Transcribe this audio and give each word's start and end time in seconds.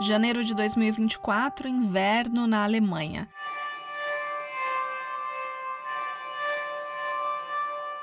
Janeiro 0.00 0.44
de 0.44 0.54
2024, 0.54 1.66
inverno 1.68 2.46
na 2.46 2.62
Alemanha. 2.62 3.28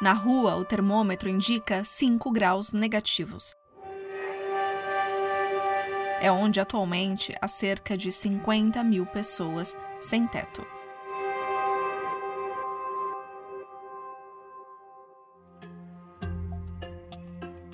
Na 0.01 0.11
rua, 0.11 0.57
o 0.57 0.65
termômetro 0.65 1.29
indica 1.29 1.85
5 1.85 2.29
graus 2.31 2.73
negativos. 2.73 3.55
É 6.19 6.29
onde 6.29 6.59
atualmente 6.59 7.33
há 7.41 7.47
cerca 7.47 7.97
de 7.97 8.11
50 8.11 8.83
mil 8.83 9.05
pessoas 9.05 9.73
sem 10.01 10.27
teto. 10.27 10.74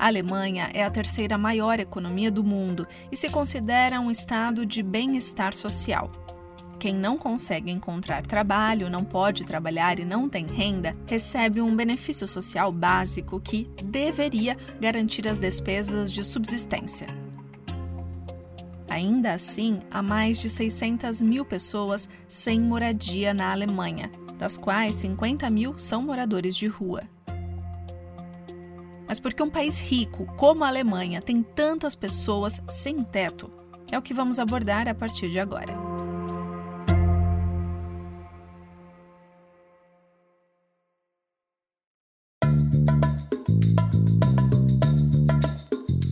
A 0.01 0.07
Alemanha 0.07 0.67
é 0.73 0.83
a 0.83 0.89
terceira 0.89 1.37
maior 1.37 1.79
economia 1.79 2.31
do 2.31 2.43
mundo 2.43 2.87
e 3.11 3.15
se 3.15 3.29
considera 3.29 4.01
um 4.01 4.09
estado 4.09 4.65
de 4.65 4.81
bem-estar 4.81 5.53
social. 5.53 6.11
Quem 6.79 6.95
não 6.95 7.19
consegue 7.19 7.69
encontrar 7.69 8.25
trabalho, 8.25 8.89
não 8.89 9.03
pode 9.03 9.45
trabalhar 9.45 9.99
e 9.99 10.03
não 10.03 10.27
tem 10.27 10.47
renda, 10.47 10.97
recebe 11.05 11.61
um 11.61 11.75
benefício 11.75 12.27
social 12.27 12.71
básico 12.71 13.39
que 13.39 13.69
deveria 13.83 14.57
garantir 14.79 15.27
as 15.27 15.37
despesas 15.37 16.11
de 16.11 16.23
subsistência. 16.23 17.05
Ainda 18.89 19.33
assim, 19.33 19.81
há 19.91 20.01
mais 20.01 20.41
de 20.41 20.49
600 20.49 21.21
mil 21.21 21.45
pessoas 21.45 22.09
sem 22.27 22.59
moradia 22.59 23.35
na 23.35 23.51
Alemanha, 23.51 24.11
das 24.35 24.57
quais 24.57 24.95
50 24.95 25.47
mil 25.51 25.77
são 25.77 26.01
moradores 26.01 26.55
de 26.55 26.65
rua 26.65 27.03
mas 29.11 29.19
porque 29.19 29.43
um 29.43 29.49
país 29.49 29.77
rico 29.77 30.25
como 30.37 30.63
a 30.63 30.69
Alemanha 30.69 31.21
tem 31.21 31.43
tantas 31.43 31.95
pessoas 31.95 32.61
sem 32.69 33.03
teto? 33.03 33.51
É 33.91 33.97
o 33.97 34.01
que 34.01 34.13
vamos 34.13 34.39
abordar 34.39 34.87
a 34.87 34.95
partir 34.95 35.29
de 35.29 35.37
agora. 35.37 35.73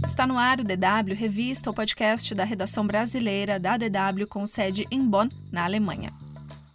Está 0.05 0.27
no 0.27 0.37
ar 0.37 0.59
o 0.59 0.65
DW 0.65 1.15
Revista, 1.15 1.69
o 1.69 1.73
podcast 1.73 2.35
da 2.35 2.43
redação 2.43 2.85
brasileira 2.85 3.57
da 3.57 3.77
DW 3.77 4.27
com 4.27 4.45
sede 4.45 4.85
em 4.91 5.01
Bonn, 5.07 5.29
na 5.49 5.63
Alemanha. 5.63 6.11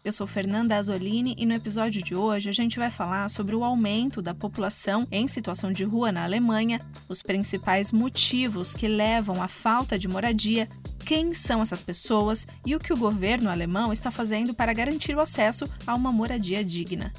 Eu 0.05 0.13
sou 0.13 0.27
Fernanda 0.27 0.77
Azolini 0.77 1.35
e 1.39 1.47
no 1.47 1.55
episódio 1.55 2.03
de 2.03 2.15
hoje 2.15 2.51
a 2.51 2.53
gente 2.53 2.79
vai 2.79 2.91
falar 2.91 3.31
sobre 3.31 3.57
o 3.57 3.65
aumento 3.65 4.21
da 4.21 4.35
população 4.35 5.09
em 5.11 5.27
situação 5.27 5.73
de 5.73 5.83
rua 5.83 6.13
na 6.13 6.25
Alemanha, 6.25 6.79
os 7.09 7.23
principais 7.23 7.91
motivos 7.91 8.75
que 8.75 8.87
levam 8.87 9.43
à 9.43 9.49
falta 9.49 9.99
de 9.99 10.07
moradia, 10.07 10.69
quem 11.07 11.33
são 11.33 11.63
essas 11.63 11.81
pessoas 11.81 12.47
e 12.67 12.77
o 12.77 12.79
que 12.79 12.93
o 12.93 12.99
governo 12.99 13.49
alemão 13.49 13.95
está 13.95 14.11
fazendo 14.11 14.53
para 14.53 14.75
garantir 14.75 15.17
o 15.17 15.21
acesso 15.21 15.65
a 15.87 15.95
uma 15.95 16.13
moradia 16.13 16.63
digna. 16.63 17.11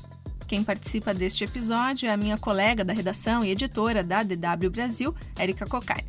Quem 0.47 0.63
participa 0.63 1.11
deste 1.11 1.43
episódio 1.43 2.07
é 2.07 2.11
a 2.11 2.17
minha 2.17 2.37
colega 2.37 2.85
da 2.85 2.93
redação 2.93 3.43
e 3.43 3.49
editora 3.49 4.03
da 4.03 4.21
DW 4.21 4.69
Brasil, 4.69 5.15
Erika 5.39 5.65
Cocai 5.65 6.03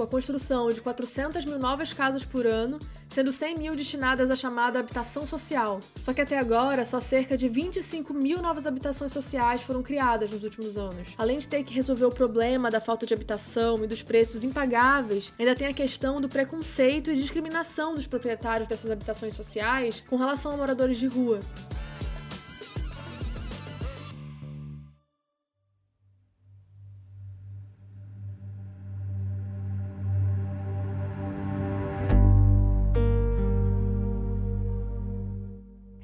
com 0.00 0.04
a 0.04 0.06
construção 0.06 0.72
de 0.72 0.80
400 0.80 1.44
mil 1.44 1.58
novas 1.58 1.92
casas 1.92 2.24
por 2.24 2.46
ano, 2.46 2.78
sendo 3.10 3.32
100 3.32 3.58
mil 3.58 3.74
destinadas 3.74 4.30
à 4.30 4.36
chamada 4.36 4.78
habitação 4.78 5.26
social. 5.26 5.80
Só 6.00 6.14
que 6.14 6.20
até 6.20 6.38
agora, 6.38 6.84
só 6.84 7.00
cerca 7.00 7.36
de 7.36 7.48
25 7.48 8.14
mil 8.14 8.40
novas 8.40 8.66
habitações 8.66 9.12
sociais 9.12 9.62
foram 9.62 9.82
criadas 9.82 10.30
nos 10.30 10.44
últimos 10.44 10.78
anos. 10.78 11.14
Além 11.18 11.38
de 11.38 11.48
ter 11.48 11.64
que 11.64 11.74
resolver 11.74 12.04
o 12.04 12.10
problema 12.10 12.70
da 12.70 12.80
falta 12.80 13.04
de 13.04 13.12
habitação 13.12 13.84
e 13.84 13.86
dos 13.86 14.02
preços 14.02 14.44
impagáveis, 14.44 15.32
ainda 15.38 15.54
tem 15.54 15.66
a 15.66 15.74
questão 15.74 16.20
do 16.20 16.28
preconceito 16.28 17.10
e 17.10 17.16
discriminação 17.16 17.94
dos 17.94 18.06
proprietários 18.06 18.68
dessas 18.68 18.90
habitações 18.90 19.34
sociais 19.34 20.02
com 20.08 20.16
relação 20.16 20.52
a 20.52 20.56
moradores 20.56 20.96
de 20.96 21.06
rua. 21.06 21.40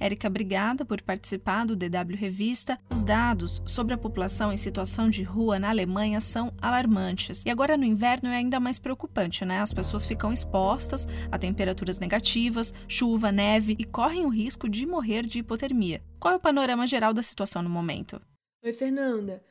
Érica, 0.06 0.28
obrigada 0.28 0.84
por 0.84 1.02
participar 1.02 1.66
do 1.66 1.74
DW 1.74 2.14
Revista. 2.16 2.78
Os 2.88 3.02
dados 3.02 3.60
sobre 3.66 3.92
a 3.92 3.98
população 3.98 4.52
em 4.52 4.56
situação 4.56 5.10
de 5.10 5.24
rua 5.24 5.58
na 5.58 5.68
Alemanha 5.68 6.20
são 6.20 6.52
alarmantes. 6.62 7.42
E 7.44 7.50
agora 7.50 7.76
no 7.76 7.84
inverno 7.84 8.28
é 8.28 8.36
ainda 8.36 8.60
mais 8.60 8.78
preocupante, 8.78 9.44
né? 9.44 9.60
As 9.60 9.72
pessoas 9.72 10.06
ficam 10.06 10.32
expostas 10.32 11.08
a 11.30 11.36
temperaturas 11.36 11.98
negativas, 11.98 12.72
chuva, 12.86 13.32
neve 13.32 13.74
e 13.80 13.84
correm 13.84 14.24
o 14.24 14.28
risco 14.28 14.68
de 14.68 14.86
morrer 14.86 15.26
de 15.26 15.40
hipotermia. 15.40 16.00
Qual 16.20 16.34
é 16.34 16.36
o 16.36 16.40
panorama 16.40 16.86
geral 16.86 17.12
da 17.12 17.22
situação 17.22 17.60
no 17.60 17.68
momento? 17.68 18.20
Oi, 18.64 18.72
Fernanda. 18.72 19.42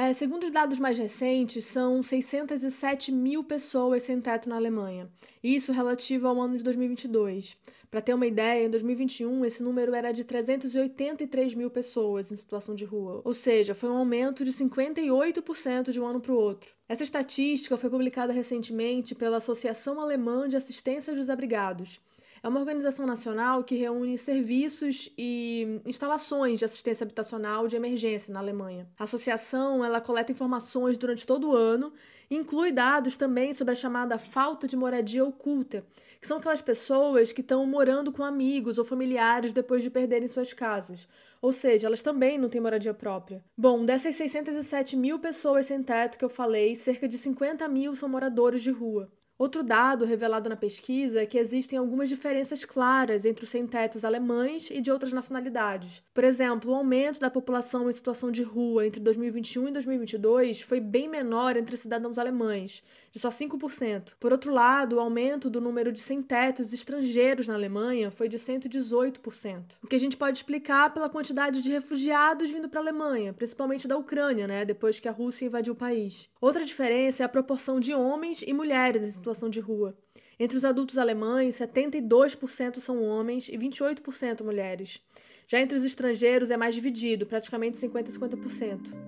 É, 0.00 0.12
segundo 0.12 0.44
os 0.44 0.52
dados 0.52 0.78
mais 0.78 0.96
recentes, 0.96 1.64
são 1.64 2.00
607 2.00 3.10
mil 3.10 3.42
pessoas 3.42 4.04
sem 4.04 4.20
teto 4.20 4.48
na 4.48 4.54
Alemanha. 4.54 5.10
Isso 5.42 5.72
relativo 5.72 6.28
ao 6.28 6.40
ano 6.40 6.56
de 6.56 6.62
2022. 6.62 7.58
Para 7.90 8.00
ter 8.00 8.14
uma 8.14 8.24
ideia, 8.24 8.64
em 8.64 8.70
2021 8.70 9.44
esse 9.44 9.60
número 9.60 9.92
era 9.96 10.12
de 10.12 10.22
383 10.22 11.52
mil 11.54 11.68
pessoas 11.68 12.30
em 12.30 12.36
situação 12.36 12.76
de 12.76 12.84
rua, 12.84 13.22
ou 13.24 13.34
seja, 13.34 13.74
foi 13.74 13.90
um 13.90 13.96
aumento 13.96 14.44
de 14.44 14.52
58% 14.52 15.90
de 15.90 16.00
um 16.00 16.06
ano 16.06 16.20
para 16.20 16.30
o 16.30 16.38
outro. 16.38 16.72
Essa 16.88 17.02
estatística 17.02 17.76
foi 17.76 17.90
publicada 17.90 18.32
recentemente 18.32 19.16
pela 19.16 19.38
Associação 19.38 20.00
Alemã 20.00 20.48
de 20.48 20.56
Assistência 20.56 21.10
aos 21.10 21.18
Desabrigados. 21.18 22.00
É 22.42 22.48
uma 22.48 22.60
organização 22.60 23.06
nacional 23.06 23.64
que 23.64 23.74
reúne 23.74 24.16
serviços 24.16 25.10
e 25.16 25.80
instalações 25.84 26.58
de 26.58 26.64
assistência 26.64 27.04
habitacional 27.04 27.66
de 27.66 27.76
emergência 27.76 28.32
na 28.32 28.40
Alemanha. 28.40 28.88
A 28.98 29.04
associação 29.04 29.84
ela 29.84 30.00
coleta 30.00 30.32
informações 30.32 30.96
durante 30.96 31.26
todo 31.26 31.50
o 31.50 31.56
ano 31.56 31.92
inclui 32.30 32.72
dados 32.72 33.16
também 33.16 33.52
sobre 33.52 33.72
a 33.72 33.76
chamada 33.76 34.18
falta 34.18 34.66
de 34.66 34.76
moradia 34.76 35.24
oculta, 35.24 35.84
que 36.20 36.26
são 36.26 36.38
aquelas 36.38 36.60
pessoas 36.60 37.32
que 37.32 37.40
estão 37.40 37.64
morando 37.66 38.12
com 38.12 38.22
amigos 38.22 38.78
ou 38.78 38.84
familiares 38.84 39.52
depois 39.52 39.82
de 39.82 39.90
perderem 39.90 40.28
suas 40.28 40.52
casas. 40.52 41.08
Ou 41.40 41.52
seja, 41.52 41.86
elas 41.86 42.02
também 42.02 42.36
não 42.36 42.48
têm 42.48 42.60
moradia 42.60 42.92
própria. 42.92 43.42
Bom, 43.56 43.84
dessas 43.84 44.14
607 44.16 44.96
mil 44.96 45.18
pessoas 45.18 45.66
sem 45.66 45.82
teto 45.82 46.18
que 46.18 46.24
eu 46.24 46.28
falei, 46.28 46.74
cerca 46.74 47.06
de 47.06 47.16
50 47.16 47.66
mil 47.68 47.94
são 47.94 48.08
moradores 48.08 48.60
de 48.60 48.70
rua. 48.70 49.10
Outro 49.38 49.62
dado 49.62 50.04
revelado 50.04 50.48
na 50.48 50.56
pesquisa 50.56 51.22
é 51.22 51.26
que 51.26 51.38
existem 51.38 51.78
algumas 51.78 52.08
diferenças 52.08 52.64
claras 52.64 53.24
entre 53.24 53.44
os 53.44 53.50
sem-tetos 53.50 54.04
alemães 54.04 54.68
e 54.68 54.80
de 54.80 54.90
outras 54.90 55.12
nacionalidades. 55.12 56.02
Por 56.12 56.24
exemplo, 56.24 56.72
o 56.72 56.74
aumento 56.74 57.20
da 57.20 57.30
população 57.30 57.88
em 57.88 57.92
situação 57.92 58.32
de 58.32 58.42
rua 58.42 58.84
entre 58.84 59.00
2021 59.00 59.68
e 59.68 59.70
2022 59.70 60.60
foi 60.62 60.80
bem 60.80 61.08
menor 61.08 61.56
entre 61.56 61.76
cidadãos 61.76 62.18
alemães, 62.18 62.82
de 63.18 63.22
só 63.22 63.30
5%. 63.30 64.14
Por 64.20 64.30
outro 64.30 64.52
lado, 64.52 64.96
o 64.96 65.00
aumento 65.00 65.50
do 65.50 65.60
número 65.60 65.90
de 65.90 65.98
sem-tetos 65.98 66.72
estrangeiros 66.72 67.48
na 67.48 67.54
Alemanha 67.54 68.12
foi 68.12 68.28
de 68.28 68.38
118%. 68.38 69.74
O 69.82 69.88
que 69.88 69.96
a 69.96 69.98
gente 69.98 70.16
pode 70.16 70.38
explicar 70.38 70.94
pela 70.94 71.08
quantidade 71.08 71.60
de 71.60 71.70
refugiados 71.70 72.48
vindo 72.48 72.68
para 72.68 72.78
a 72.78 72.82
Alemanha, 72.82 73.32
principalmente 73.32 73.88
da 73.88 73.96
Ucrânia, 73.96 74.46
né, 74.46 74.64
depois 74.64 75.00
que 75.00 75.08
a 75.08 75.12
Rússia 75.12 75.46
invadiu 75.46 75.72
o 75.72 75.76
país. 75.76 76.28
Outra 76.40 76.64
diferença 76.64 77.24
é 77.24 77.26
a 77.26 77.28
proporção 77.28 77.80
de 77.80 77.92
homens 77.92 78.42
e 78.46 78.52
mulheres 78.52 79.02
em 79.02 79.10
situação 79.10 79.50
de 79.50 79.58
rua. 79.58 79.96
Entre 80.38 80.56
os 80.56 80.64
adultos 80.64 80.96
alemães, 80.96 81.56
72% 81.56 82.78
são 82.78 83.02
homens 83.02 83.48
e 83.48 83.58
28% 83.58 84.44
mulheres. 84.44 85.00
Já 85.48 85.60
entre 85.60 85.76
os 85.76 85.84
estrangeiros 85.84 86.52
é 86.52 86.56
mais 86.56 86.74
dividido, 86.74 87.26
praticamente 87.26 87.78
50 87.78 88.10
a 88.10 88.14
50%. 88.14 89.07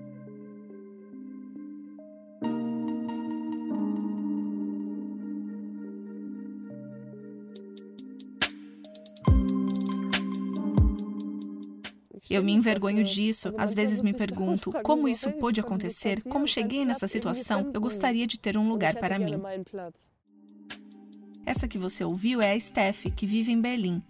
Eu 12.31 12.45
me 12.45 12.53
envergonho 12.53 13.03
disso, 13.03 13.53
às 13.59 13.75
vezes 13.75 14.01
me 14.01 14.15
pergunto 14.15 14.71
como 14.85 15.09
isso 15.09 15.33
pôde 15.33 15.59
acontecer, 15.59 16.23
como 16.23 16.47
cheguei 16.47 16.85
nessa 16.85 17.09
situação, 17.09 17.73
eu 17.75 17.81
gostaria 17.81 18.25
de 18.25 18.39
ter 18.39 18.57
um 18.57 18.69
lugar 18.69 18.95
para 18.95 19.19
mim. 19.19 19.35
Essa 21.45 21.67
que 21.67 21.77
você 21.77 22.05
ouviu 22.05 22.41
é 22.41 22.53
a 22.53 22.61
Steph, 22.61 23.07
que 23.17 23.27
vive 23.27 23.51
em 23.51 23.61
Berlim. 23.61 24.01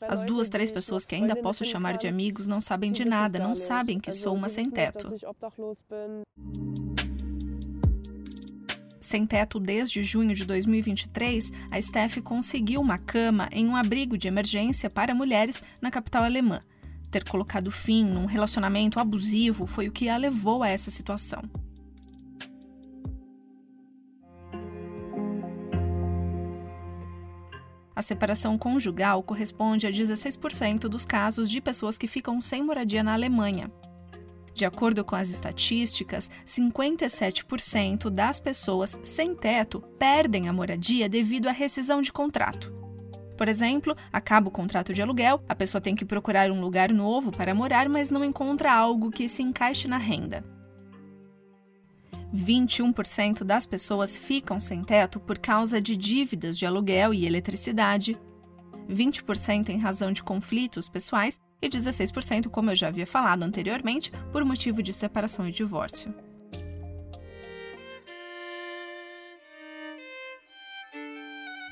As 0.00 0.24
duas, 0.24 0.48
três 0.48 0.70
pessoas 0.72 1.06
que 1.06 1.14
ainda 1.14 1.36
posso 1.36 1.64
chamar 1.64 1.96
de 1.96 2.08
amigos 2.08 2.48
não 2.48 2.60
sabem 2.60 2.90
de 2.90 3.04
nada, 3.04 3.38
não 3.38 3.54
sabem 3.54 4.00
que 4.00 4.10
sou 4.10 4.34
uma 4.34 4.48
sem-teto. 4.48 5.14
Sem 9.06 9.24
teto 9.24 9.60
desde 9.60 10.02
junho 10.02 10.34
de 10.34 10.44
2023, 10.44 11.52
a 11.70 11.80
Steph 11.80 12.18
conseguiu 12.24 12.80
uma 12.80 12.98
cama 12.98 13.48
em 13.52 13.64
um 13.68 13.76
abrigo 13.76 14.18
de 14.18 14.26
emergência 14.26 14.90
para 14.90 15.14
mulheres 15.14 15.62
na 15.80 15.92
capital 15.92 16.24
alemã. 16.24 16.58
Ter 17.08 17.22
colocado 17.22 17.70
fim 17.70 18.04
num 18.04 18.26
relacionamento 18.26 18.98
abusivo 18.98 19.64
foi 19.64 19.86
o 19.86 19.92
que 19.92 20.08
a 20.08 20.16
levou 20.16 20.60
a 20.64 20.68
essa 20.68 20.90
situação. 20.90 21.40
A 27.94 28.02
separação 28.02 28.58
conjugal 28.58 29.22
corresponde 29.22 29.86
a 29.86 29.90
16% 29.92 30.88
dos 30.88 31.04
casos 31.04 31.48
de 31.48 31.60
pessoas 31.60 31.96
que 31.96 32.08
ficam 32.08 32.40
sem 32.40 32.60
moradia 32.60 33.04
na 33.04 33.12
Alemanha. 33.12 33.70
De 34.56 34.64
acordo 34.64 35.04
com 35.04 35.14
as 35.14 35.28
estatísticas, 35.28 36.30
57% 36.46 38.08
das 38.08 38.40
pessoas 38.40 38.98
sem 39.02 39.34
teto 39.34 39.82
perdem 39.98 40.48
a 40.48 40.52
moradia 40.52 41.10
devido 41.10 41.46
à 41.46 41.52
rescisão 41.52 42.00
de 42.00 42.10
contrato. 42.10 42.72
Por 43.36 43.50
exemplo, 43.50 43.94
acaba 44.10 44.48
o 44.48 44.50
contrato 44.50 44.94
de 44.94 45.02
aluguel, 45.02 45.44
a 45.46 45.54
pessoa 45.54 45.78
tem 45.78 45.94
que 45.94 46.06
procurar 46.06 46.50
um 46.50 46.58
lugar 46.58 46.90
novo 46.90 47.30
para 47.30 47.54
morar, 47.54 47.86
mas 47.86 48.10
não 48.10 48.24
encontra 48.24 48.72
algo 48.72 49.10
que 49.10 49.28
se 49.28 49.42
encaixe 49.42 49.86
na 49.86 49.98
renda. 49.98 50.42
21% 52.34 53.44
das 53.44 53.66
pessoas 53.66 54.16
ficam 54.16 54.58
sem 54.58 54.82
teto 54.82 55.20
por 55.20 55.38
causa 55.38 55.82
de 55.82 55.94
dívidas 55.98 56.56
de 56.56 56.64
aluguel 56.64 57.12
e 57.12 57.26
eletricidade, 57.26 58.18
20% 58.88 59.68
em 59.68 59.76
razão 59.76 60.12
de 60.12 60.22
conflitos 60.22 60.88
pessoais 60.88 61.38
e 61.60 61.68
16%, 61.68 62.48
como 62.48 62.70
eu 62.70 62.76
já 62.76 62.88
havia 62.88 63.06
falado 63.06 63.42
anteriormente, 63.42 64.12
por 64.32 64.44
motivo 64.44 64.82
de 64.82 64.92
separação 64.92 65.48
e 65.48 65.52
divórcio. 65.52 66.14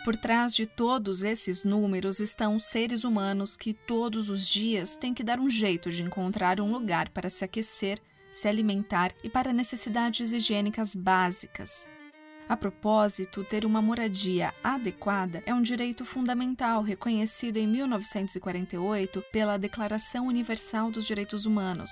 Por 0.04 0.16
trás 0.16 0.54
de 0.54 0.66
todos 0.66 1.22
esses 1.22 1.64
números 1.64 2.20
estão 2.20 2.58
seres 2.58 3.04
humanos 3.04 3.56
que 3.56 3.72
todos 3.72 4.28
os 4.28 4.46
dias 4.46 4.96
têm 4.96 5.14
que 5.14 5.24
dar 5.24 5.40
um 5.40 5.48
jeito 5.48 5.90
de 5.90 6.02
encontrar 6.02 6.60
um 6.60 6.70
lugar 6.70 7.08
para 7.08 7.30
se 7.30 7.44
aquecer 7.44 7.98
se 8.34 8.48
alimentar 8.48 9.12
e 9.22 9.30
para 9.30 9.52
necessidades 9.52 10.32
higiênicas 10.32 10.94
básicas. 10.94 11.88
A 12.46 12.56
propósito, 12.56 13.42
ter 13.42 13.64
uma 13.64 13.80
moradia 13.80 14.52
adequada 14.62 15.42
é 15.46 15.54
um 15.54 15.62
direito 15.62 16.04
fundamental 16.04 16.82
reconhecido 16.82 17.56
em 17.56 17.66
1948 17.66 19.24
pela 19.32 19.56
Declaração 19.56 20.26
Universal 20.26 20.90
dos 20.90 21.06
Direitos 21.06 21.46
Humanos. 21.46 21.90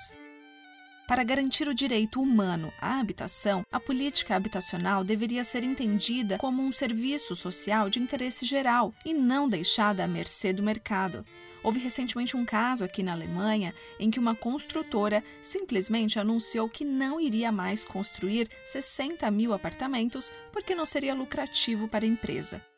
Para 1.09 1.25
garantir 1.25 1.69
o 1.69 1.75
direito 1.75 2.21
humano 2.21 2.71
à 2.81 3.01
habitação, 3.01 3.65
a 3.73 3.81
política 3.81 4.37
habitacional 4.37 5.03
deveria 5.03 5.43
ser 5.43 5.65
entendida 5.65 6.37
como 6.37 6.63
um 6.63 6.71
serviço 6.71 7.35
social 7.35 7.89
de 7.89 7.99
interesse 7.99 8.45
geral 8.45 8.95
e 9.05 9.15
não 9.15 9.49
deixada 9.49 10.05
à 10.05 10.09
mercê 10.09 10.53
do 10.53 10.63
mercado. 10.63 11.25
Houve 11.63 11.79
recentemente 11.79 12.37
um 12.37 12.45
caso 12.45 12.85
aqui 12.85 13.03
na 13.03 13.13
Alemanha 13.13 13.75
em 13.99 14.11
que 14.11 14.19
uma 14.19 14.35
construtora 14.35 15.23
simplesmente 15.41 16.19
anunciou 16.19 16.69
que 16.69 16.85
não 16.85 17.21
iria 17.21 17.53
mais 17.53 17.85
construir 17.85 18.49
60 18.67 19.31
mil 19.31 19.53
apartamentos 19.53 20.33
porque 20.53 20.75
não 20.75 20.85
seria 20.85 21.15
lucrativo 21.15 21.87
para 21.89 22.05
a 22.05 22.09
empresa. 22.09 22.72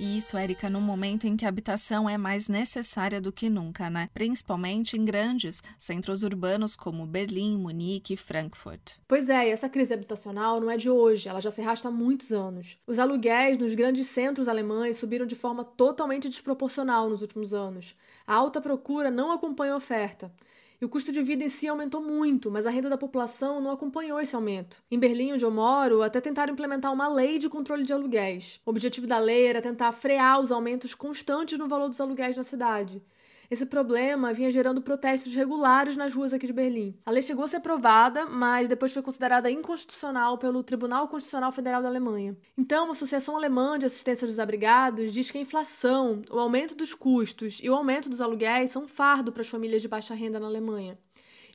E 0.00 0.16
isso, 0.16 0.36
Érica, 0.36 0.70
num 0.70 0.80
momento 0.80 1.26
em 1.26 1.36
que 1.36 1.44
a 1.44 1.48
habitação 1.48 2.08
é 2.08 2.16
mais 2.16 2.48
necessária 2.48 3.20
do 3.20 3.32
que 3.32 3.50
nunca, 3.50 3.90
né? 3.90 4.08
Principalmente 4.14 4.96
em 4.96 5.04
grandes 5.04 5.60
centros 5.76 6.22
urbanos 6.22 6.76
como 6.76 7.04
Berlim, 7.04 7.56
Munique 7.58 8.14
e 8.14 8.16
Frankfurt. 8.16 8.92
Pois 9.08 9.28
é, 9.28 9.48
e 9.48 9.50
essa 9.50 9.68
crise 9.68 9.92
habitacional 9.92 10.60
não 10.60 10.70
é 10.70 10.76
de 10.76 10.88
hoje, 10.88 11.28
ela 11.28 11.40
já 11.40 11.50
se 11.50 11.60
arrasta 11.62 11.88
há 11.88 11.90
muitos 11.90 12.32
anos. 12.32 12.78
Os 12.86 13.00
aluguéis 13.00 13.58
nos 13.58 13.74
grandes 13.74 14.06
centros 14.06 14.46
alemães 14.46 14.98
subiram 14.98 15.26
de 15.26 15.34
forma 15.34 15.64
totalmente 15.64 16.28
desproporcional 16.28 17.10
nos 17.10 17.20
últimos 17.20 17.52
anos. 17.52 17.96
A 18.24 18.36
alta 18.36 18.60
procura 18.60 19.10
não 19.10 19.32
acompanha 19.32 19.72
a 19.72 19.76
oferta. 19.76 20.32
E 20.80 20.84
o 20.84 20.88
custo 20.88 21.10
de 21.10 21.20
vida 21.20 21.42
em 21.42 21.48
si 21.48 21.66
aumentou 21.66 22.00
muito, 22.00 22.52
mas 22.52 22.64
a 22.64 22.70
renda 22.70 22.88
da 22.88 22.96
população 22.96 23.60
não 23.60 23.72
acompanhou 23.72 24.20
esse 24.20 24.36
aumento. 24.36 24.80
Em 24.88 24.96
Berlim, 24.98 25.32
onde 25.32 25.44
eu 25.44 25.50
moro, 25.50 26.02
até 26.02 26.20
tentaram 26.20 26.52
implementar 26.52 26.92
uma 26.92 27.08
lei 27.08 27.36
de 27.36 27.48
controle 27.48 27.82
de 27.82 27.92
aluguéis. 27.92 28.60
O 28.64 28.70
objetivo 28.70 29.04
da 29.04 29.18
lei 29.18 29.46
era 29.46 29.60
tentar 29.60 29.90
frear 29.90 30.40
os 30.40 30.52
aumentos 30.52 30.94
constantes 30.94 31.58
no 31.58 31.66
valor 31.66 31.88
dos 31.88 32.00
aluguéis 32.00 32.36
na 32.36 32.44
cidade. 32.44 33.02
Esse 33.50 33.64
problema 33.64 34.30
vinha 34.30 34.50
gerando 34.50 34.82
protestos 34.82 35.34
regulares 35.34 35.96
nas 35.96 36.12
ruas 36.12 36.34
aqui 36.34 36.46
de 36.46 36.52
Berlim. 36.52 36.94
A 37.06 37.10
lei 37.10 37.22
chegou 37.22 37.46
a 37.46 37.48
ser 37.48 37.56
aprovada, 37.56 38.26
mas 38.26 38.68
depois 38.68 38.92
foi 38.92 39.00
considerada 39.00 39.50
inconstitucional 39.50 40.36
pelo 40.36 40.62
Tribunal 40.62 41.08
Constitucional 41.08 41.50
Federal 41.50 41.80
da 41.80 41.88
Alemanha. 41.88 42.36
Então, 42.58 42.88
a 42.88 42.90
Associação 42.90 43.36
Alemã 43.36 43.78
de 43.78 43.86
Assistência 43.86 44.26
dos 44.26 44.38
Abrigados 44.38 45.14
diz 45.14 45.30
que 45.30 45.38
a 45.38 45.40
inflação, 45.40 46.20
o 46.30 46.38
aumento 46.38 46.74
dos 46.74 46.92
custos 46.92 47.58
e 47.62 47.70
o 47.70 47.74
aumento 47.74 48.10
dos 48.10 48.20
aluguéis 48.20 48.68
são 48.68 48.82
um 48.82 48.88
fardo 48.88 49.32
para 49.32 49.40
as 49.40 49.48
famílias 49.48 49.80
de 49.80 49.88
baixa 49.88 50.14
renda 50.14 50.38
na 50.38 50.46
Alemanha. 50.46 50.98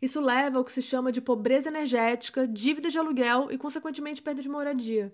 Isso 0.02 0.20
leva 0.20 0.58
ao 0.58 0.66
que 0.66 0.72
se 0.72 0.82
chama 0.82 1.12
de 1.12 1.22
pobreza 1.22 1.70
energética, 1.70 2.48
dívida 2.48 2.90
de 2.90 2.98
aluguel 2.98 3.50
e, 3.52 3.58
consequentemente, 3.58 4.22
perda 4.22 4.42
de 4.42 4.50
moradia. 4.50 5.14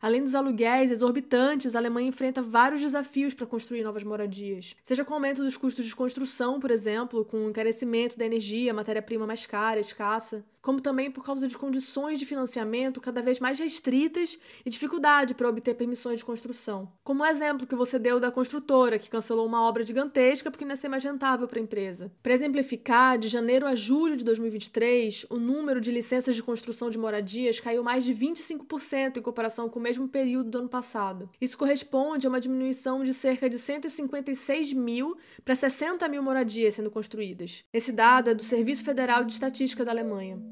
Além 0.00 0.22
dos 0.22 0.34
aluguéis 0.34 0.90
exorbitantes, 0.90 1.74
a 1.74 1.78
Alemanha 1.78 2.08
enfrenta 2.08 2.42
vários 2.42 2.80
desafios 2.80 3.34
para 3.34 3.46
construir 3.46 3.82
novas 3.82 4.04
moradias. 4.04 4.76
Seja 4.84 5.04
com 5.04 5.12
o 5.12 5.14
aumento 5.14 5.42
dos 5.42 5.56
custos 5.56 5.84
de 5.84 5.96
construção, 5.96 6.60
por 6.60 6.70
exemplo, 6.70 7.24
com 7.24 7.46
o 7.46 7.50
encarecimento 7.50 8.18
da 8.18 8.24
energia, 8.24 8.74
matéria-prima 8.74 9.26
mais 9.26 9.46
cara, 9.46 9.80
escassa, 9.80 10.44
como 10.66 10.80
também 10.80 11.12
por 11.12 11.22
causa 11.22 11.46
de 11.46 11.56
condições 11.56 12.18
de 12.18 12.26
financiamento 12.26 13.00
cada 13.00 13.22
vez 13.22 13.38
mais 13.38 13.56
restritas 13.56 14.36
e 14.64 14.68
dificuldade 14.68 15.32
para 15.32 15.48
obter 15.48 15.76
permissões 15.76 16.18
de 16.18 16.24
construção. 16.24 16.90
Como 17.04 17.22
o 17.22 17.26
exemplo 17.26 17.68
que 17.68 17.76
você 17.76 18.00
deu 18.00 18.18
da 18.18 18.32
construtora, 18.32 18.98
que 18.98 19.08
cancelou 19.08 19.46
uma 19.46 19.62
obra 19.62 19.84
gigantesca 19.84 20.50
porque 20.50 20.64
não 20.64 20.72
ia 20.72 20.76
ser 20.76 20.88
mais 20.88 21.04
rentável 21.04 21.46
para 21.46 21.60
a 21.60 21.62
empresa. 21.62 22.10
Para 22.20 22.32
exemplificar, 22.32 23.16
de 23.16 23.28
janeiro 23.28 23.64
a 23.64 23.76
julho 23.76 24.16
de 24.16 24.24
2023, 24.24 25.26
o 25.30 25.36
número 25.36 25.80
de 25.80 25.92
licenças 25.92 26.34
de 26.34 26.42
construção 26.42 26.90
de 26.90 26.98
moradias 26.98 27.60
caiu 27.60 27.84
mais 27.84 28.04
de 28.04 28.12
25% 28.12 29.18
em 29.18 29.22
comparação 29.22 29.68
com 29.68 29.78
o 29.78 29.82
mesmo 29.86 30.08
período 30.08 30.50
do 30.50 30.58
ano 30.58 30.68
passado. 30.68 31.30
Isso 31.40 31.56
corresponde 31.56 32.26
a 32.26 32.28
uma 32.28 32.40
diminuição 32.40 33.04
de 33.04 33.14
cerca 33.14 33.48
de 33.48 33.56
156 33.56 34.72
mil 34.72 35.16
para 35.44 35.54
60 35.54 36.08
mil 36.08 36.24
moradias 36.24 36.74
sendo 36.74 36.90
construídas. 36.90 37.64
Esse 37.72 37.92
dado 37.92 38.30
é 38.30 38.34
do 38.34 38.42
Serviço 38.42 38.82
Federal 38.82 39.22
de 39.22 39.32
Estatística 39.32 39.84
da 39.84 39.92
Alemanha. 39.92 40.42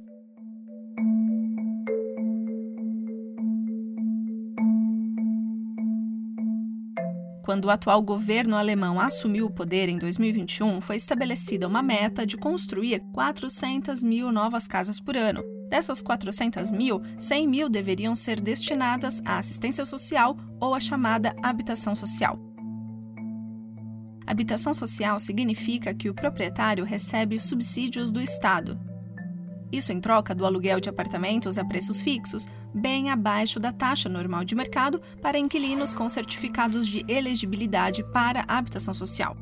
Quando 7.44 7.66
o 7.66 7.70
atual 7.70 8.00
governo 8.00 8.56
alemão 8.56 9.00
assumiu 9.00 9.46
o 9.46 9.50
poder 9.50 9.88
em 9.88 9.98
2021, 9.98 10.80
foi 10.80 10.96
estabelecida 10.96 11.66
uma 11.66 11.82
meta 11.82 12.24
de 12.24 12.36
construir 12.36 13.00
400 13.12 14.02
mil 14.02 14.32
novas 14.32 14.66
casas 14.66 14.98
por 14.98 15.16
ano. 15.16 15.42
Dessas 15.74 16.00
400 16.00 16.70
mil, 16.70 17.02
100 17.18 17.48
mil 17.48 17.68
deveriam 17.68 18.14
ser 18.14 18.40
destinadas 18.40 19.20
à 19.24 19.38
assistência 19.38 19.84
social 19.84 20.36
ou 20.60 20.72
à 20.72 20.78
chamada 20.78 21.34
habitação 21.42 21.96
social. 21.96 22.38
Habitação 24.24 24.72
social 24.72 25.18
significa 25.18 25.92
que 25.92 26.08
o 26.08 26.14
proprietário 26.14 26.84
recebe 26.84 27.40
subsídios 27.40 28.12
do 28.12 28.20
Estado, 28.20 28.78
isso 29.72 29.90
em 29.90 30.00
troca 30.00 30.32
do 30.32 30.46
aluguel 30.46 30.78
de 30.78 30.88
apartamentos 30.88 31.58
a 31.58 31.64
preços 31.64 32.00
fixos, 32.00 32.46
bem 32.72 33.10
abaixo 33.10 33.58
da 33.58 33.72
taxa 33.72 34.08
normal 34.08 34.44
de 34.44 34.54
mercado 34.54 35.00
para 35.20 35.40
inquilinos 35.40 35.92
com 35.92 36.08
certificados 36.08 36.86
de 36.86 37.04
elegibilidade 37.08 38.04
para 38.12 38.44
habitação 38.46 38.94
social. 38.94 39.34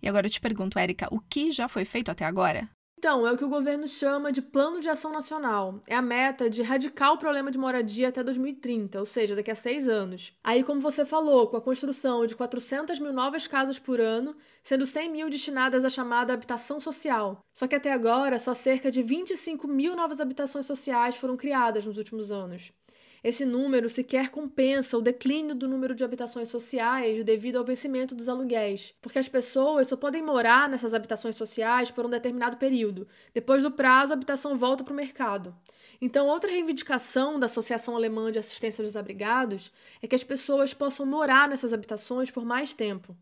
E 0.00 0.08
agora 0.08 0.28
eu 0.28 0.30
te 0.30 0.40
pergunto, 0.40 0.78
Érica, 0.78 1.08
o 1.10 1.18
que 1.18 1.50
já 1.50 1.66
foi 1.68 1.84
feito 1.84 2.08
até 2.08 2.24
agora? 2.24 2.68
Então, 3.02 3.26
é 3.26 3.32
o 3.32 3.36
que 3.38 3.44
o 3.46 3.48
governo 3.48 3.88
chama 3.88 4.30
de 4.30 4.42
Plano 4.42 4.78
de 4.78 4.86
Ação 4.86 5.10
Nacional. 5.10 5.80
É 5.86 5.94
a 5.94 6.02
meta 6.02 6.50
de 6.50 6.60
erradicar 6.60 7.14
o 7.14 7.16
problema 7.16 7.50
de 7.50 7.56
moradia 7.56 8.10
até 8.10 8.22
2030, 8.22 9.00
ou 9.00 9.06
seja, 9.06 9.34
daqui 9.34 9.50
a 9.50 9.54
seis 9.54 9.88
anos. 9.88 10.34
Aí, 10.44 10.62
como 10.62 10.82
você 10.82 11.06
falou, 11.06 11.46
com 11.46 11.56
a 11.56 11.62
construção 11.62 12.26
de 12.26 12.36
400 12.36 12.98
mil 12.98 13.10
novas 13.10 13.46
casas 13.46 13.78
por 13.78 14.02
ano, 14.02 14.36
sendo 14.62 14.84
100 14.84 15.12
mil 15.12 15.30
destinadas 15.30 15.82
à 15.82 15.88
chamada 15.88 16.34
habitação 16.34 16.78
social. 16.78 17.42
Só 17.54 17.66
que 17.66 17.74
até 17.74 17.90
agora, 17.90 18.38
só 18.38 18.52
cerca 18.52 18.90
de 18.90 19.02
25 19.02 19.66
mil 19.66 19.96
novas 19.96 20.20
habitações 20.20 20.66
sociais 20.66 21.16
foram 21.16 21.38
criadas 21.38 21.86
nos 21.86 21.96
últimos 21.96 22.30
anos. 22.30 22.70
Esse 23.22 23.44
número 23.44 23.86
sequer 23.90 24.30
compensa 24.30 24.96
o 24.96 25.02
declínio 25.02 25.54
do 25.54 25.68
número 25.68 25.94
de 25.94 26.02
habitações 26.02 26.48
sociais 26.48 27.22
devido 27.22 27.56
ao 27.56 27.64
vencimento 27.64 28.14
dos 28.14 28.30
aluguéis, 28.30 28.94
porque 29.02 29.18
as 29.18 29.28
pessoas 29.28 29.88
só 29.88 29.96
podem 29.96 30.22
morar 30.22 30.70
nessas 30.70 30.94
habitações 30.94 31.36
sociais 31.36 31.90
por 31.90 32.06
um 32.06 32.08
determinado 32.08 32.56
período. 32.56 33.06
Depois 33.34 33.62
do 33.62 33.70
prazo, 33.70 34.12
a 34.12 34.16
habitação 34.16 34.56
volta 34.56 34.82
para 34.82 34.94
o 34.94 34.96
mercado. 34.96 35.54
Então, 36.00 36.28
outra 36.28 36.50
reivindicação 36.50 37.38
da 37.38 37.44
Associação 37.44 37.94
Alemã 37.94 38.32
de 38.32 38.38
Assistência 38.38 38.82
dos 38.82 38.96
Abrigados 38.96 39.70
é 40.00 40.06
que 40.06 40.14
as 40.14 40.24
pessoas 40.24 40.72
possam 40.72 41.04
morar 41.04 41.46
nessas 41.46 41.74
habitações 41.74 42.30
por 42.30 42.46
mais 42.46 42.72
tempo. 42.72 43.14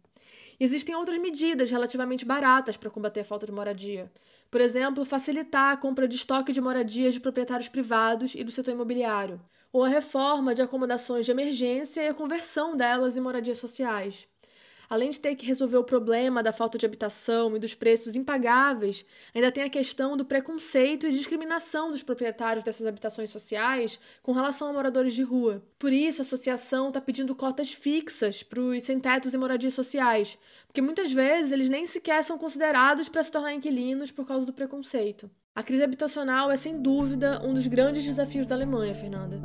Existem 0.60 0.94
outras 0.94 1.18
medidas 1.18 1.72
relativamente 1.72 2.24
baratas 2.24 2.76
para 2.76 2.88
combater 2.88 3.20
a 3.20 3.24
falta 3.24 3.46
de 3.46 3.52
moradia. 3.52 4.12
Por 4.48 4.60
exemplo, 4.60 5.04
facilitar 5.04 5.72
a 5.72 5.76
compra 5.76 6.06
de 6.06 6.14
estoque 6.14 6.52
de 6.52 6.60
moradias 6.60 7.14
de 7.14 7.20
proprietários 7.20 7.68
privados 7.68 8.36
e 8.36 8.44
do 8.44 8.52
setor 8.52 8.72
imobiliário 8.72 9.40
ou 9.72 9.84
a 9.84 9.88
reforma 9.88 10.54
de 10.54 10.62
acomodações 10.62 11.26
de 11.26 11.32
emergência 11.32 12.02
e 12.02 12.08
a 12.08 12.14
conversão 12.14 12.76
delas 12.76 13.16
em 13.16 13.20
moradias 13.20 13.58
sociais. 13.58 14.26
além 14.88 15.10
de 15.10 15.20
ter 15.20 15.34
que 15.36 15.44
resolver 15.46 15.76
o 15.76 15.84
problema 15.84 16.42
da 16.42 16.52
falta 16.52 16.78
de 16.78 16.86
habitação 16.86 17.54
e 17.54 17.58
dos 17.58 17.74
preços 17.74 18.16
impagáveis, 18.16 19.04
ainda 19.34 19.52
tem 19.52 19.64
a 19.64 19.68
questão 19.70 20.16
do 20.16 20.24
preconceito 20.24 21.06
e 21.06 21.12
discriminação 21.12 21.90
dos 21.90 22.02
proprietários 22.02 22.64
dessas 22.64 22.86
habitações 22.86 23.30
sociais 23.30 24.00
com 24.22 24.32
relação 24.32 24.68
a 24.68 24.72
moradores 24.72 25.12
de 25.12 25.22
rua. 25.22 25.62
Por 25.78 25.92
isso, 25.92 26.22
a 26.22 26.24
associação 26.24 26.88
está 26.88 27.00
pedindo 27.00 27.34
cotas 27.34 27.72
fixas 27.72 28.42
para 28.42 28.60
os 28.60 28.82
sem-tetos 28.82 29.34
e 29.34 29.38
moradias 29.38 29.74
sociais, 29.74 30.38
porque 30.66 30.80
muitas 30.80 31.12
vezes 31.12 31.52
eles 31.52 31.68
nem 31.68 31.84
sequer 31.86 32.24
são 32.24 32.38
considerados 32.38 33.08
para 33.08 33.22
se 33.22 33.30
tornar 33.30 33.52
inquilinos 33.52 34.10
por 34.10 34.26
causa 34.26 34.46
do 34.46 34.52
preconceito. 34.52 35.30
A 35.58 35.62
crise 35.64 35.82
habitacional 35.82 36.52
é, 36.52 36.56
sem 36.56 36.80
dúvida, 36.80 37.42
um 37.44 37.52
dos 37.52 37.66
grandes 37.66 38.04
desafios 38.04 38.46
da 38.46 38.54
Alemanha, 38.54 38.94
Fernanda 38.94 39.40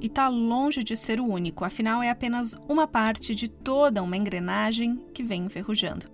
e 0.00 0.06
está 0.06 0.28
longe 0.28 0.82
de 0.82 0.96
ser 0.96 1.20
o 1.20 1.24
único, 1.24 1.64
afinal, 1.64 2.02
é 2.02 2.10
apenas 2.10 2.58
uma 2.68 2.86
parte 2.86 3.32
de 3.32 3.48
toda 3.48 4.02
uma 4.02 4.16
engrenagem 4.16 4.98
que 5.14 5.22
vem 5.22 5.44
enferrujando. 5.44 6.06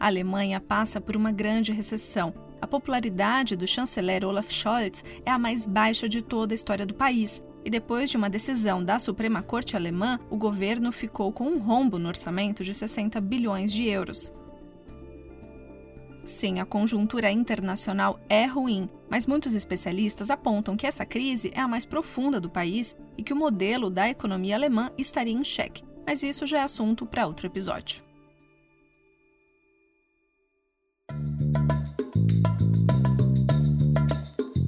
A 0.00 0.06
Alemanha 0.06 0.60
passa 0.60 0.98
por 0.98 1.14
uma 1.14 1.30
grande 1.30 1.72
recessão. 1.72 2.32
A 2.60 2.66
popularidade 2.66 3.54
do 3.54 3.66
chanceler 3.66 4.24
Olaf 4.24 4.50
Scholz 4.50 5.04
é 5.26 5.30
a 5.30 5.38
mais 5.38 5.66
baixa 5.66 6.08
de 6.08 6.22
toda 6.22 6.54
a 6.54 6.56
história 6.56 6.86
do 6.86 6.94
país. 6.94 7.44
E 7.64 7.70
depois 7.70 8.08
de 8.08 8.16
uma 8.16 8.30
decisão 8.30 8.82
da 8.82 8.98
Suprema 8.98 9.42
Corte 9.42 9.76
Alemã, 9.76 10.18
o 10.30 10.38
governo 10.38 10.90
ficou 10.90 11.30
com 11.32 11.44
um 11.44 11.58
rombo 11.58 11.98
no 11.98 12.08
orçamento 12.08 12.64
de 12.64 12.72
60 12.72 13.20
bilhões 13.20 13.72
de 13.72 13.86
euros. 13.86 14.32
Sim, 16.28 16.60
a 16.60 16.66
conjuntura 16.66 17.32
internacional 17.32 18.20
é 18.28 18.44
ruim, 18.44 18.86
mas 19.08 19.26
muitos 19.26 19.54
especialistas 19.54 20.28
apontam 20.28 20.76
que 20.76 20.86
essa 20.86 21.06
crise 21.06 21.50
é 21.54 21.60
a 21.60 21.66
mais 21.66 21.86
profunda 21.86 22.38
do 22.38 22.50
país 22.50 22.94
e 23.16 23.22
que 23.22 23.32
o 23.32 23.36
modelo 23.36 23.88
da 23.88 24.10
economia 24.10 24.54
alemã 24.54 24.90
estaria 24.98 25.32
em 25.32 25.42
xeque. 25.42 25.82
Mas 26.06 26.22
isso 26.22 26.44
já 26.44 26.58
é 26.58 26.62
assunto 26.64 27.06
para 27.06 27.26
outro 27.26 27.46
episódio. 27.46 28.02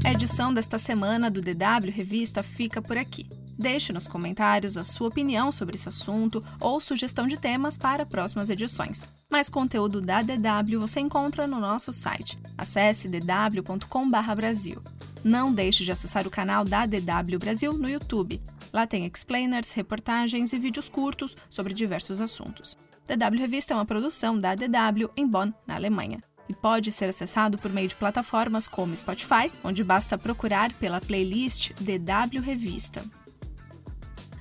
A 0.02 0.12
edição 0.12 0.54
desta 0.54 0.78
semana 0.78 1.30
do 1.30 1.42
DW 1.42 1.90
Revista 1.92 2.42
fica 2.42 2.80
por 2.80 2.96
aqui. 2.96 3.28
Deixe 3.60 3.92
nos 3.92 4.08
comentários 4.08 4.78
a 4.78 4.84
sua 4.84 5.08
opinião 5.08 5.52
sobre 5.52 5.76
esse 5.76 5.86
assunto 5.86 6.42
ou 6.58 6.80
sugestão 6.80 7.26
de 7.26 7.38
temas 7.38 7.76
para 7.76 8.06
próximas 8.06 8.48
edições. 8.48 9.06
Mais 9.30 9.50
conteúdo 9.50 10.00
da 10.00 10.22
DW 10.22 10.80
você 10.80 10.98
encontra 10.98 11.46
no 11.46 11.60
nosso 11.60 11.92
site. 11.92 12.38
Acesse 12.56 13.06
dw.com/brasil. 13.06 14.82
Não 15.22 15.52
deixe 15.52 15.84
de 15.84 15.92
acessar 15.92 16.26
o 16.26 16.30
canal 16.30 16.64
da 16.64 16.86
DW 16.86 17.38
Brasil 17.38 17.74
no 17.74 17.86
YouTube. 17.86 18.40
Lá 18.72 18.86
tem 18.86 19.04
explainers, 19.04 19.74
reportagens 19.74 20.54
e 20.54 20.58
vídeos 20.58 20.88
curtos 20.88 21.36
sobre 21.50 21.74
diversos 21.74 22.22
assuntos. 22.22 22.78
DW 23.06 23.38
Revista 23.38 23.74
é 23.74 23.76
uma 23.76 23.84
produção 23.84 24.40
da 24.40 24.54
DW 24.54 25.10
em 25.14 25.26
Bonn, 25.26 25.52
na 25.66 25.74
Alemanha 25.74 26.22
e 26.48 26.54
pode 26.54 26.90
ser 26.90 27.10
acessado 27.10 27.58
por 27.58 27.70
meio 27.70 27.86
de 27.86 27.94
plataformas 27.94 28.66
como 28.66 28.96
Spotify, 28.96 29.52
onde 29.62 29.84
basta 29.84 30.18
procurar 30.18 30.72
pela 30.72 31.00
playlist 31.00 31.72
DW 31.78 32.40
Revista. 32.40 33.04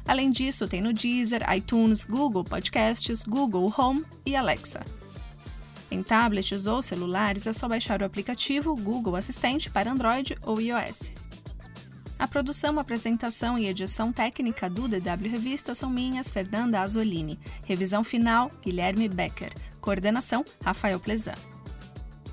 Além 0.10 0.32
disso, 0.32 0.68
tem 0.68 0.82
no 0.82 0.92
Deezer, 0.92 1.46
iTunes, 1.56 2.04
Google 2.04 2.44
Podcasts, 2.44 3.22
Google 3.22 3.72
Home 3.78 4.04
e 4.26 4.36
Alexa. 4.36 4.84
Em 5.92 6.02
tablets 6.02 6.66
ou 6.66 6.82
celulares 6.82 7.46
é 7.46 7.54
só 7.54 7.68
baixar 7.68 8.02
o 8.02 8.06
aplicativo 8.06 8.76
Google 8.76 9.16
Assistente 9.16 9.70
para 9.70 9.92
Android 9.92 10.36
ou 10.42 10.60
iOS. 10.60 11.14
A 12.18 12.28
produção, 12.28 12.80
apresentação 12.80 13.56
e 13.56 13.68
edição 13.68 14.12
técnica 14.12 14.68
do 14.68 14.88
DW 14.88 15.30
Revista 15.30 15.76
são 15.76 15.92
minhas, 15.92 16.32
Fernanda 16.32 16.82
Azolini. 16.82 17.40
Revisão 17.64 18.04
final, 18.04 18.50
Guilherme 18.64 19.08
Becker. 19.08 19.54
Coordenação, 19.80 20.44
Rafael 20.66 21.00
Plezan. 21.00 21.36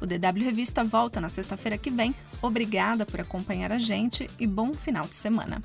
O 0.00 0.06
DW 0.06 0.44
Revista 0.44 0.82
volta 0.82 1.20
na 1.20 1.28
sexta-feira 1.28 1.76
que 1.76 1.90
vem. 1.90 2.14
Obrigada 2.40 3.04
por 3.04 3.20
acompanhar 3.20 3.70
a 3.70 3.78
gente 3.78 4.30
e 4.38 4.46
bom 4.46 4.72
final 4.72 5.06
de 5.06 5.14
semana. 5.14 5.60